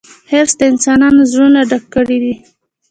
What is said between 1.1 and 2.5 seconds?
زړونه ډک کړي دي.